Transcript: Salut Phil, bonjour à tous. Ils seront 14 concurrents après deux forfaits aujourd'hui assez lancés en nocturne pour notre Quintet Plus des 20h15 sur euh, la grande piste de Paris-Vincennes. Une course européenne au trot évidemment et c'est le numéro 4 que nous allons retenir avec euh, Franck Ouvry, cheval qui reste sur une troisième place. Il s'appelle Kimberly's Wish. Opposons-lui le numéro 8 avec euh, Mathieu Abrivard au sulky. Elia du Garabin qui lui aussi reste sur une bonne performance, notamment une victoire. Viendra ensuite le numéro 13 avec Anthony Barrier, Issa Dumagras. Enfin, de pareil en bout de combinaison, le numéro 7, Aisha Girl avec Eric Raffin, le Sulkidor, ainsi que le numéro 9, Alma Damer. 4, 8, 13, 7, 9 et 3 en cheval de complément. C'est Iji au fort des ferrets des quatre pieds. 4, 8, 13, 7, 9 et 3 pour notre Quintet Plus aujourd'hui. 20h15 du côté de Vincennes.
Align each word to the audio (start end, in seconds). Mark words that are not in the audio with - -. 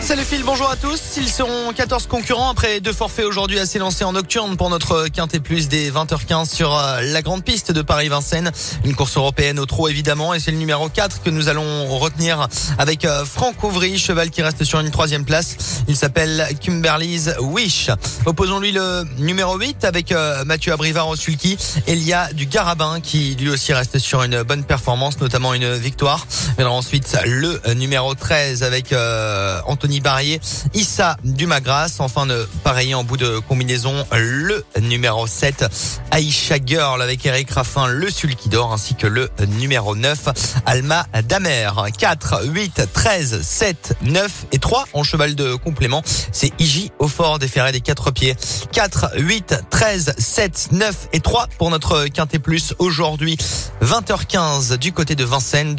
Salut 0.00 0.24
Phil, 0.24 0.42
bonjour 0.42 0.70
à 0.70 0.76
tous. 0.76 1.00
Ils 1.18 1.28
seront 1.28 1.72
14 1.74 2.06
concurrents 2.06 2.48
après 2.48 2.80
deux 2.80 2.94
forfaits 2.94 3.26
aujourd'hui 3.26 3.58
assez 3.58 3.78
lancés 3.78 4.04
en 4.04 4.12
nocturne 4.12 4.56
pour 4.56 4.70
notre 4.70 5.08
Quintet 5.08 5.40
Plus 5.40 5.68
des 5.68 5.90
20h15 5.90 6.54
sur 6.54 6.74
euh, 6.74 7.00
la 7.02 7.20
grande 7.20 7.44
piste 7.44 7.72
de 7.72 7.82
Paris-Vincennes. 7.82 8.50
Une 8.84 8.94
course 8.94 9.16
européenne 9.18 9.58
au 9.58 9.66
trot 9.66 9.88
évidemment 9.88 10.32
et 10.32 10.40
c'est 10.40 10.50
le 10.50 10.56
numéro 10.56 10.88
4 10.88 11.22
que 11.22 11.28
nous 11.28 11.48
allons 11.48 11.86
retenir 11.98 12.48
avec 12.78 13.04
euh, 13.04 13.26
Franck 13.26 13.62
Ouvry, 13.62 13.98
cheval 13.98 14.30
qui 14.30 14.40
reste 14.40 14.64
sur 14.64 14.80
une 14.80 14.90
troisième 14.90 15.26
place. 15.26 15.56
Il 15.88 15.96
s'appelle 15.96 16.48
Kimberly's 16.58 17.30
Wish. 17.40 17.90
Opposons-lui 18.24 18.72
le 18.72 19.04
numéro 19.18 19.58
8 19.58 19.84
avec 19.84 20.12
euh, 20.12 20.44
Mathieu 20.44 20.72
Abrivard 20.72 21.08
au 21.08 21.16
sulky. 21.16 21.58
Elia 21.86 22.32
du 22.32 22.46
Garabin 22.46 23.00
qui 23.00 23.34
lui 23.34 23.50
aussi 23.50 23.74
reste 23.74 23.98
sur 23.98 24.22
une 24.22 24.42
bonne 24.42 24.64
performance, 24.64 25.20
notamment 25.20 25.52
une 25.52 25.74
victoire. 25.74 26.26
Viendra 26.56 26.74
ensuite 26.74 27.18
le 27.26 27.60
numéro 27.74 28.14
13 28.14 28.62
avec 28.62 28.94
Anthony 29.88 30.00
Barrier, 30.00 30.40
Issa 30.74 31.16
Dumagras. 31.24 31.96
Enfin, 32.00 32.26
de 32.26 32.46
pareil 32.62 32.94
en 32.94 33.04
bout 33.04 33.16
de 33.16 33.38
combinaison, 33.38 34.04
le 34.12 34.62
numéro 34.82 35.26
7, 35.26 35.64
Aisha 36.12 36.56
Girl 36.62 37.00
avec 37.00 37.24
Eric 37.24 37.50
Raffin, 37.50 37.86
le 37.86 38.10
Sulkidor, 38.10 38.70
ainsi 38.70 38.96
que 38.96 39.06
le 39.06 39.30
numéro 39.56 39.96
9, 39.96 40.60
Alma 40.66 41.06
Damer. 41.26 41.70
4, 41.96 42.48
8, 42.48 42.82
13, 42.92 43.40
7, 43.40 43.96
9 44.02 44.30
et 44.52 44.58
3 44.58 44.84
en 44.92 45.02
cheval 45.02 45.34
de 45.34 45.54
complément. 45.54 46.02
C'est 46.32 46.52
Iji 46.58 46.92
au 46.98 47.08
fort 47.08 47.38
des 47.38 47.48
ferrets 47.48 47.72
des 47.72 47.80
quatre 47.80 48.10
pieds. 48.10 48.36
4, 48.72 49.12
8, 49.16 49.54
13, 49.70 50.16
7, 50.18 50.68
9 50.72 51.08
et 51.14 51.20
3 51.20 51.46
pour 51.56 51.70
notre 51.70 52.08
Quintet 52.08 52.40
Plus 52.40 52.74
aujourd'hui. 52.78 53.38
20h15 53.80 54.76
du 54.76 54.92
côté 54.92 55.14
de 55.14 55.24
Vincennes. 55.24 55.76